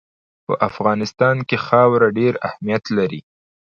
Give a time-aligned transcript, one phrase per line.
[0.45, 3.21] په افغانستان کې خاوره ډېر اهمیت لري.